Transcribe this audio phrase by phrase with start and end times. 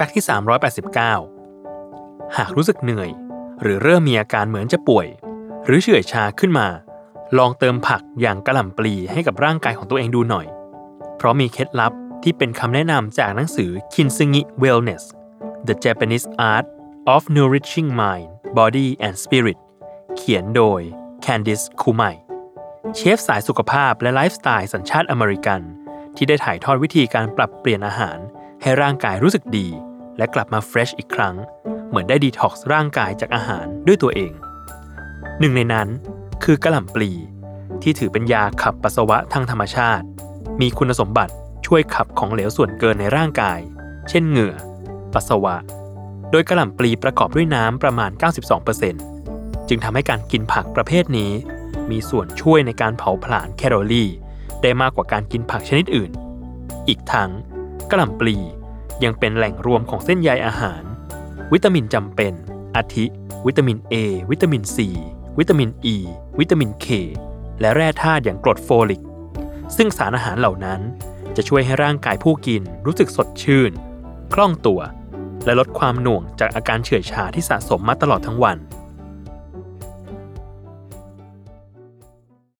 [0.00, 0.26] fact ที่
[1.48, 3.10] 389 หากรู้สึกเหนื่อย
[3.62, 5.06] หรือเริ่มมีอาการเหมือนจะป่วย
[5.64, 6.68] หรือเฉื่อยชาขึ้นมา
[7.38, 10.46] ลองเติมผักอย่างกะหล่ำปลีให้กับร่างกายของตัวเองดูหน่อย
[11.16, 11.92] เพราะมีเคล็ดลับ
[12.22, 15.04] ที่เป็นคำแนะนำจากหนังสือ Kintsugi Wellness
[15.68, 16.66] The Japanese Art
[17.14, 19.58] of Nourishing Mind Body and Spirit
[20.16, 20.80] เขียนโดย
[21.24, 22.14] Candice Kumai
[22.96, 25.60] เชฟสายสุขภาพและไลฟ์สไตล์สัญชาติอเมริกัน
[26.16, 28.18] ที่ได้ถ่ายทอดวิธีการปรับเปลี่ยนอาหาร
[28.62, 29.68] ให้ร่างกายรู้สึกดี
[30.18, 31.34] และกลับมาเฟรชอีกครั้ง
[31.88, 34.32] เหมือนได้ดีท็อกซ์ร่างกายจากอาหารด้วยตัวเอง
[35.40, 35.88] หนึ่งในนั้น
[36.44, 37.10] คือกระหล่ำปลี
[37.82, 40.04] ที่ถือเป็นยาขับปัสสาวะทางธรรมชาติ
[40.60, 41.34] มีคุณสมบัติ
[41.66, 43.60] ช่วยขับของเหลวส่วนเกินในร่างกาย
[44.08, 44.54] เช่นเหงื่อ
[45.12, 45.56] ปัสสาวะ
[46.30, 48.10] โดยกระหล่ำปลีประกอบด้วยน้ำประมาณ
[48.90, 51.32] 92%จึงทำให้การกินผักประเภทนี้
[51.90, 54.08] มีส่วนช่วยในการเผาผลาญแคลอรี่
[54.62, 56.10] ได้มากกว่าการกินผักชนิดอื่น
[56.88, 57.30] อีกทั้ง
[57.90, 58.36] กระหล่ำปลี
[59.04, 60.82] ยังเป็นแหล่งรวมของเส้นใยอาหาร
[61.52, 62.32] วิตามินจำเป็น
[62.76, 63.04] อาทิ
[63.46, 63.94] วิตามิน A
[64.30, 64.76] วิตามิน C
[65.38, 65.96] วิตามิน E
[66.38, 66.86] วิตามิน K
[67.60, 69.02] และแร่ธาตุอย่างกรดโฟลิก
[69.76, 70.80] ซึ่งสารอาหารเหล่านั้น
[71.36, 73.72] จะช่วยให้ร่างกายผู้กินรู้สึกสดชื่น
[74.34, 74.80] คล่องตัว
[75.44, 78.56] และลดความหน่วงจากอาการเฉื่อยชาที่สะสมมาตลอดทั้งวัน